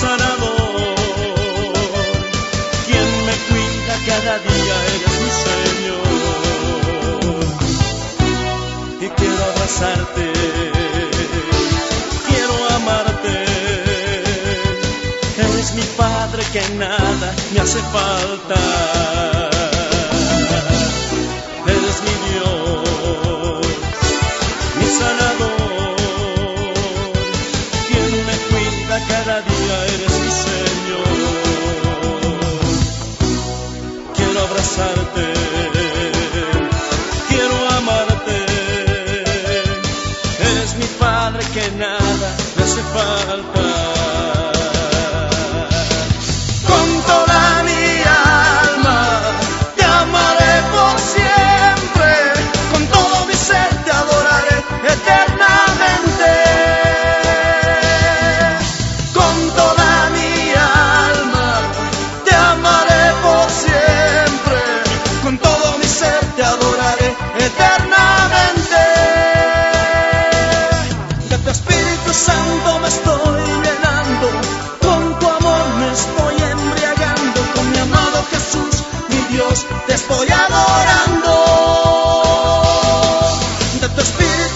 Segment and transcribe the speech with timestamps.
[0.00, 0.94] sanador.
[2.86, 6.12] Quien me cuida cada día eres mi Señor.
[9.00, 10.24] Y quiero abrazarte,
[12.28, 13.34] quiero amarte.
[15.36, 19.31] Eres mi Padre que nada me hace falta.
[41.02, 44.01] padre que nada me hace falta.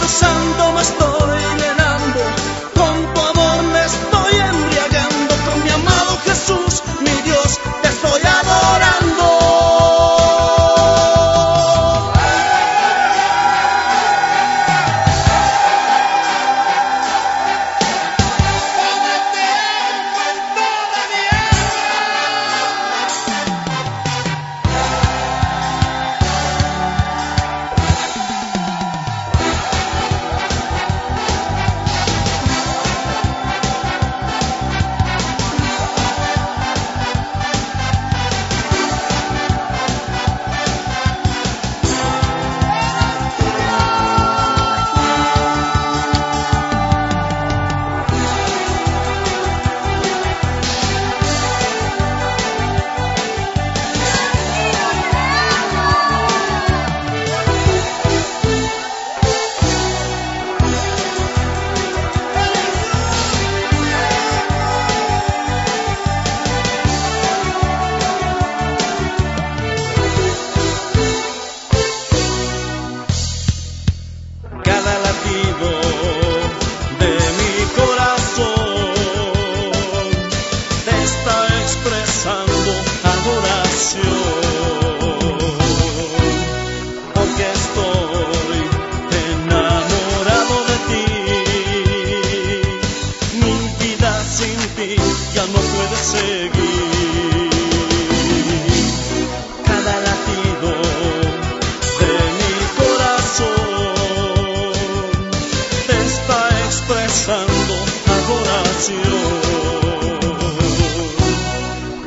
[0.08, 1.15] santo más todo.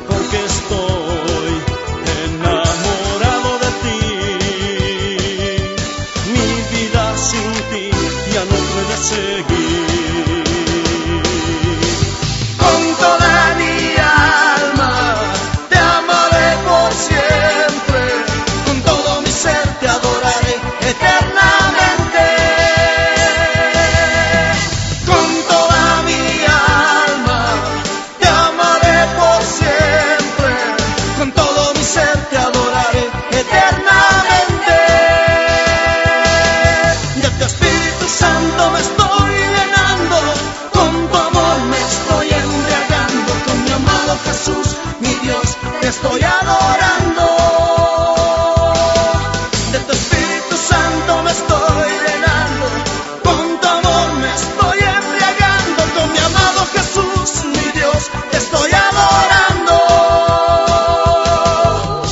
[0.08, 1.52] porque estoy
[2.22, 4.00] enamorado de ti.
[6.32, 7.90] Mi vida sin ti
[8.32, 9.59] ya no puede seguir.
[49.72, 52.66] De tu Espíritu Santo me estoy llenando,
[53.22, 59.76] con tu amor me estoy embriagando, con mi amado Jesús, mi Dios te estoy adorando.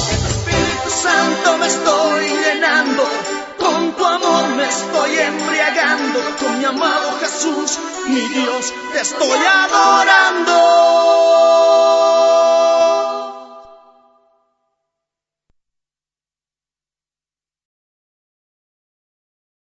[0.08, 3.02] De tu Espíritu Santo me estoy llenando,
[3.58, 9.97] con tu amor me estoy embriagando, con mi amado Jesús, mi Dios te estoy adorando.